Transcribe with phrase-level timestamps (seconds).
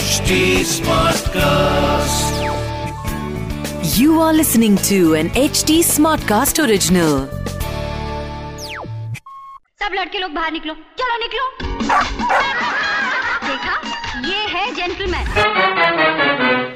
[0.00, 2.36] HT Smartcast.
[3.96, 7.16] You are listening to an HT Smartcast original.
[9.82, 11.44] सब लड़के लोग बाहर निकलो। चलो निकलो।
[13.48, 13.74] देखा?
[14.28, 15.26] ये है जेंटलमैन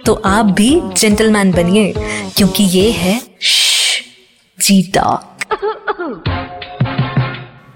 [0.07, 1.87] तो आप भी जेंटलमैन बनिए
[2.37, 3.17] क्योंकि ये है
[4.59, 5.23] जी टॉक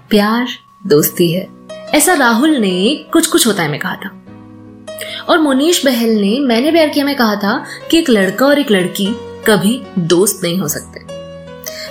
[0.09, 0.47] प्यार
[0.87, 1.47] दोस्ती है।
[1.95, 2.75] ऐसा राहुल ने
[3.13, 4.09] कुछ कुछ होता है मैं कहा था।
[5.29, 8.71] और मोनीश बहल ने, मैंने प्यार किया, में कहा था कि एक लड़का और एक
[8.71, 9.05] लड़की
[9.47, 11.07] कभी दोस्त नहीं हो सकते।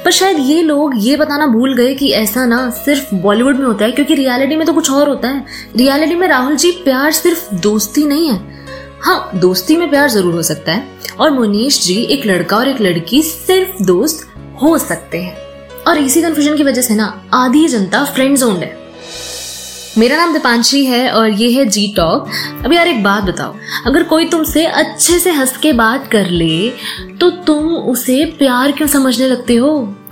[0.05, 3.85] पर शायद ये लोग ये बताना भूल गए कि ऐसा ना सिर्फ़ बॉलीवुड में होता
[3.85, 5.45] है, क्योंकि रियलिटी में तो कुछ और होता है।
[5.77, 8.59] रियलिटी में राहुल जी, प्यार सिर्फ़ दोस्ती नहीं है।
[9.01, 10.89] हाँ दोस्ती में प्यार ज़रूर हो सकता है,
[11.21, 14.29] और मोनीश जी, एक लड़का और एक लड़की सिर्फ़ दोस्त
[14.63, 15.37] हो सकते हैं।
[15.87, 18.88] और इसी कंफ्यूजन की वजह से ना, आधी जनता फ्रेंड जोन है।
[19.99, 22.29] मेरा नाम दीपांशी है और ये है जी टॉक
[22.65, 23.55] अब यार एक बात बताओ,
[23.87, 26.69] अगर कोई तुमसे अच्छे से हंस के बात कर ले
[27.21, 29.71] तो तुम उसे प्यार क्यों समझने लगते हो?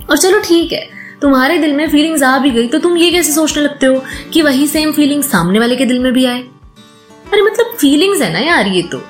[0.09, 0.83] और चलो ठीक है,
[1.21, 4.41] तुम्हारे दिल में फीलिंग्स आ भी गई तो तुम ये कैसे सोचने लगते हो कि
[4.41, 6.39] वही सेम फीलिंग सामने वाले के दिल में भी आए?
[6.39, 9.01] अरे मतलब फीलिंग्स है ना यार ये तो।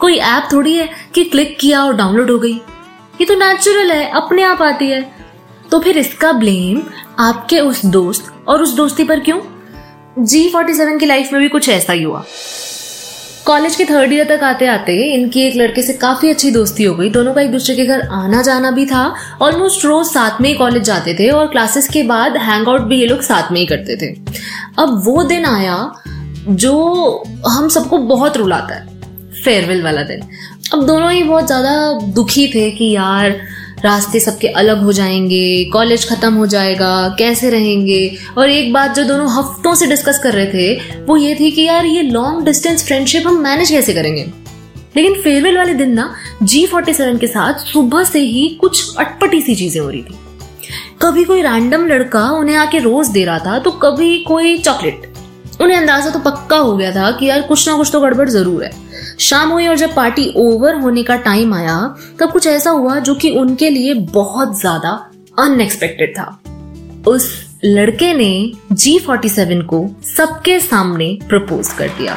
[0.00, 2.54] कोई ऐप थोड़ी है कि क्लिक किया और डाउनलोड हो गई?
[3.20, 5.02] ये तो नेचुरल है, अपने आप आती है।
[5.70, 6.82] तो फिर इसका ब्लेम
[7.18, 9.40] आपके उस दोस्त और उस दोस्ती पर क्यों?
[10.18, 12.24] जी फोर्टी सेवन की लाइफ में भी कुछ ऐसा ही हुआ।
[13.46, 16.94] कॉलेज के थर्ड ईयर तक आते आते इनकी एक लड़के से काफ़ी अच्छी दोस्ती हो
[16.94, 19.04] गई। दोनों का एक दूसरे के घर आना जाना भी था।
[19.42, 23.00] ऑलमोस्ट रोज साथ में ही कॉलेज जाते थे और क्लासेस के बाद हैंग आउट भी
[23.00, 24.12] ये लोग साथ में ही करते थे।
[24.78, 25.78] अब वो दिन आया
[26.48, 28.88] जो हम सबको बहुत रुलाता है।
[29.44, 30.28] फेयरवेल वाला दिन।
[30.72, 33.40] अब दोनों ही बहुत ज़्यादा दुखी थे कि यार
[33.84, 38.16] रास्ते सबके अलग हो जाएँगे कॉलेज खत्म हो जाएगा, कैसे रहेंगे?
[38.38, 41.62] और एक बात जो दोनों हफ्तों से डिस्कस कर रहे थे, वो ये थी कि
[41.62, 44.24] यार ये लॉन्ग डिस्टेंस फ्रेंडशिप हम मैनेज कैसे करेंगे?
[44.96, 49.40] लेकिन फेयरवेल वाले दिन ना जी फोर्टी सेवन के साथ सुबह से ही कुछ अटपटी
[49.40, 50.18] सी चीज़ें हो रही थी।
[51.02, 55.06] कभी कोई रैंडम लड़का उन्हें आके रोज दे रहा था तो कभी कोई चॉकलेट
[55.60, 58.64] उन्हें अंदाज़ा तो पक्का हो गया था कि यार कुछ ना कुछ तो गड़बड़ ज़रूर
[58.64, 58.70] है।
[59.20, 61.76] शाम हुई और जब पार्टी ओवर होने का टाइम आया,
[62.20, 64.90] तब कुछ ऐसा हुआ जो कि उनके लिए बहुत ज़्यादा
[65.38, 67.30] अनएक्सपेक्टेड था। उस
[67.64, 72.14] लड़के ने जी फोर्टी सेवन को सबके सामने प्रपोज कर दिया।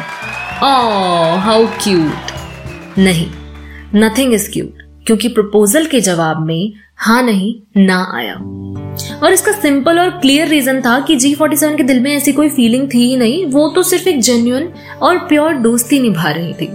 [1.39, 2.31] हाउ क्यूट
[2.97, 3.27] नहीं
[3.95, 8.33] नथिंग इज़ क्यूट क्योंकि प्रपोजल के जवाब में हाँ नहीं, ना आया।
[9.23, 12.31] और इसका सिंपल और क्लियर रीजन था कि जी फोर्टी सेवन के दिल में ऐसी
[12.31, 14.69] कोई फीलिंग थी ही नहीं, वो तो सिर्फ़ एक जेन्युन
[15.01, 16.69] और प्योर दोस्ती निभा रही थी।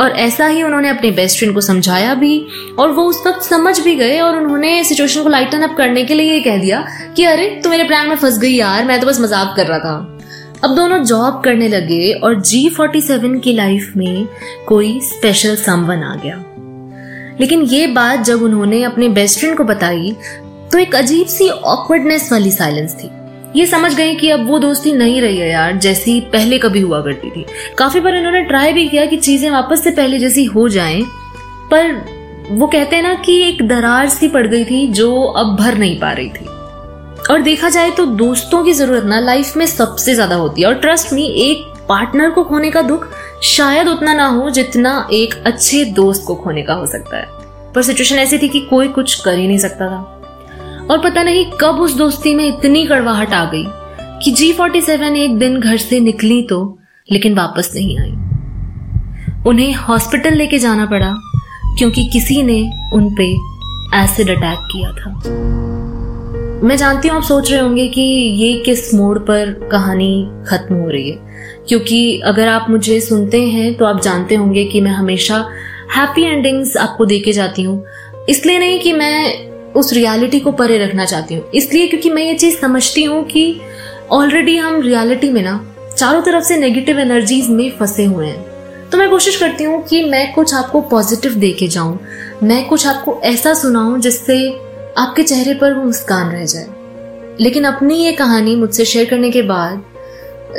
[0.00, 2.46] और ऐसा ही उन्होंने अपने बेस्ट फ्रेंड को समझाया भी,
[2.78, 6.14] और वो उस वक्त समझ भी गए और उन्होंने सिचुएशन को लाइटन अप करने के
[6.14, 6.86] लिए ये कह दिया
[7.16, 9.78] कि, अरे, तू मेरे प्लान में फंस गई यार, मैं तो बस मज़ाक कर रहा
[9.78, 10.18] था।
[10.64, 14.28] अब दोनों जॉब करने लगे और जी फोर्टी सेवन की लाइफ में
[14.68, 16.36] कोई स्पेशल समवन आ गया।
[17.40, 20.16] लेकिन ये बात जब उन्होंने अपने बेस्ट फ्रेंड को बताई
[20.72, 23.10] तो एक अजीब सी ऑकवर्डनेस वाली साइलेंस थी।
[23.56, 27.00] ये समझ गए कि अब वो दोस्ती नहीं रही है यार, जैसी पहले कभी हुआ
[27.02, 27.44] करती थी।
[27.78, 31.02] काफ़ी बार इन्होंने ट्राई भी किया कि चीज़ें वापस से पहले जैसी हो जाएँ,
[31.70, 31.92] पर
[32.50, 35.98] वो कहते हैं ना कि एक दरार सी पड़ गई थी जो अब भर नहीं
[36.00, 36.46] पा रही थी।
[37.30, 40.74] और देखा जाए तो दोस्तों की ज़रूरत ना लाइफ में सबसे ज़्यादा होती है, और
[40.74, 43.08] ट्रस्ट मी एक पार्टनर को खोने का दुख
[43.44, 47.28] शायद उतना ना हो जितना एक अच्छे दोस्त को खोने का हो सकता है।
[47.74, 50.15] पर सिचुएशन ऐसी थी कि कोई कुछ कर ही नहीं सकता था।
[50.90, 53.64] और पता नहीं कब उस दोस्ती में इतनी कड़वाहट आ गई
[54.22, 58.10] कि जी फोर्टी सेवन एक दिन घर से निकली तो लेकिन वापस नहीं आई।
[59.46, 61.12] उन्हें हॉस्पिटल लेके जाना पड़ा
[61.78, 62.60] क्योंकि किसी ने
[62.94, 63.26] उन पे
[63.96, 65.10] एसिड अटैक किया था।
[66.66, 70.88] मैं जानती हूँ आप सोच रहे होंगे कि ये किस मोड़ पर कहानी खत्म हो
[70.90, 75.44] रही है। क्योंकि अगर आप मुझे सुनते हैं तो आप जानते होंगे कि मैं हमेशा
[75.96, 77.84] हैप्पी एंडिंग्स आपको दे के जाती हूँ।
[78.28, 82.34] इसलिए नहीं कि मैं उस रियलिटी को परे रखना चाहती हूँ। इसलिए क्योंकि मैं ये
[82.34, 83.60] चीज़ समझती हूँ कि
[84.10, 85.60] ऑलरेडी हम रियलिटी में ना,
[85.96, 90.02] चारों तरफ़ से नेगेटिव एनर्जीज में फंसे हुए हैं। तो मैं कोशिश करती हूँ कि
[90.04, 91.98] मैं कुछ आपको पॉजिटिव दे के जाऊँ,
[92.42, 94.38] मैं कुछ आपको ऐसा सुनाऊं जिससे
[94.98, 96.66] आपके चेहरे पर वो मुस्कान रह जाए।
[97.40, 99.84] लेकिन अपनी ये कहानी मुझसे शेयर करने के बाद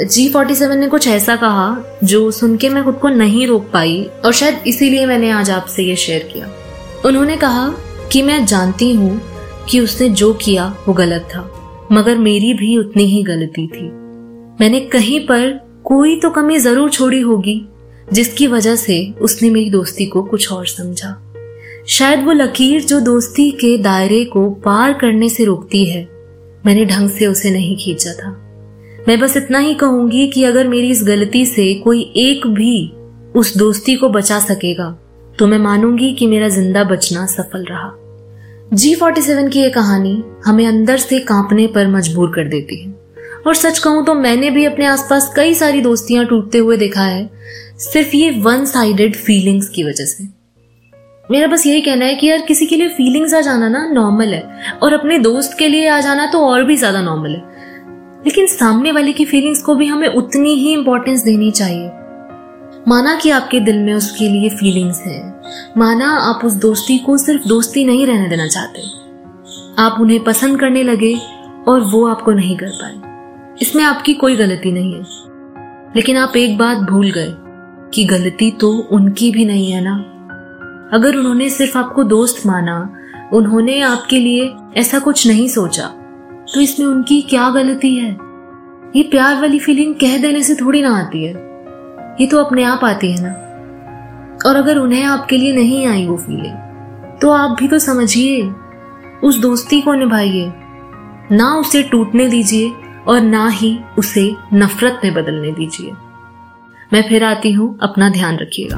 [0.04, 3.70] जी फोर्टी सेवन ने कुछ ऐसा कहा जो सुन के मैं खुद को नहीं रोक
[3.74, 6.50] पाई और शायद इसीलिए मैंने आज आपसे ये शेयर किया।
[7.06, 7.68] उन्होंने कहा
[8.12, 9.20] कि मैं जानती हूँ
[9.70, 11.42] कि उसने जो किया वो गलत था,
[11.92, 13.84] मगर मेरी भी उतनी ही गलती थी।
[14.60, 15.50] मैंने कहीं पर
[15.86, 17.62] कोई तो कमी ज़रूर छोड़ी होगी,
[18.14, 21.16] जिसकी वजह से उसने मेरी दोस्ती को कुछ और समझा।
[21.88, 26.04] शायद वो लकीर जो दोस्ती के दायरे को पार करने से रोकती है,
[26.66, 28.32] मैंने ढंग से उसे नहीं खींचा था।
[29.08, 32.92] मैं बस इतना ही कहूँगी कि अगर मेरी इस गलती से कोई एक भी
[33.36, 34.88] उस दोस्ती को बचा सकेगा
[35.40, 37.92] तो मैं मानूँगी कि मेरा ज़िंदा बचना सफल रहा।
[38.74, 42.92] जी फोर्टी सेवन की ये कहानी हमें अंदर से कांपने पर मजबूर कर देती है।
[43.48, 47.30] और सच कहूँ तो मैंने भी अपने आसपास कई सारी दोस्तियाँ टूटते हुए देखा है,
[47.80, 50.24] सिर्फ़ ये वन साइडेड फीलिंग्स की वजह से।
[51.30, 54.34] मेरा बस यही कहना है कि यार किसी के लिए फीलिंग्स आ जाना ना नॉर्मल
[54.34, 54.44] है,
[54.74, 58.92] और अपने दोस्त के लिए आ जाना तो और भी ज़्यादा नॉर्मल है। लेकिन सामने
[58.92, 61.90] वाले की फीलिंग्स को भी हमें उतनी ही इंपॉर्टेंस देनी चाहिए।
[62.88, 65.42] माना कि आपके दिल में उसके लिए फीलिंग्स हैं।
[65.78, 68.82] माना आप उस दोस्ती को सिर्फ़ दोस्ती नहीं रहने देना चाहते।
[69.82, 71.20] आप उन्हें पसंद करने लगे
[71.68, 72.96] और वो आपको नहीं कर पाए।
[73.62, 75.02] इसमें आपकी कोई गलती नहीं है।
[75.96, 77.34] लेकिन आप एक बात भूल गए
[77.94, 79.96] कि गलती तो उनकी भी नहीं है ना।
[80.94, 82.94] अगर उन्होंने सिर्फ़ आपको दोस्त माना,
[83.34, 85.88] उन्होंने आपके लिए ऐसा कुछ नहीं सोचा
[86.54, 88.18] तो इसमें उनकी क्या गलती है?
[88.96, 91.47] ये प्यार वाली फीलिंग कह देने से थोड़ी ना आती है।
[92.20, 93.34] ये तो अपने आप आती है ना।
[94.46, 98.42] और अगर उन्हें आपके लिए नहीं आई वो फीलिंग तो आप भी तो समझिए,
[99.24, 100.52] उस दोस्ती को निभाइए।
[101.32, 102.72] ना उसे टूटने दीजिए
[103.08, 105.92] और ना ही उसे नफरत में बदलने दीजिए।
[106.94, 108.78] मैं फिर आती हूँ, अपना ध्यान रखिएगा।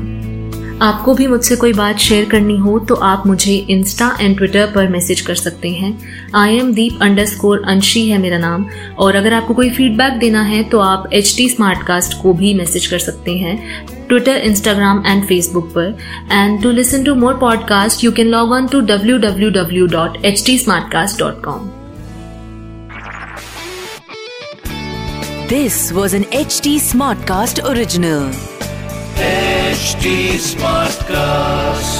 [0.81, 4.87] आपको भी मुझसे कोई बात शेयर करनी हो तो आप मुझे इंस्टा एंड ट्विटर पर
[4.87, 5.91] मैसेज कर सकते हैं।
[6.35, 8.65] I am Deep underscore Anshi है मेरा नाम।
[8.99, 11.47] और अगर आपको कोई फीडबैक देना है तो आप एच टी
[12.21, 15.97] को भी मैसेज कर सकते हैं ट्विटर इंस्टाग्राम एंड फेसबुक पर।
[16.31, 20.25] And to listen to more podcast you can log on to W W W dot
[20.25, 20.57] H T
[20.91, 21.69] Smartcast dot com
[26.79, 28.58] Smartcast original.
[29.79, 31.98] HT Smartcast.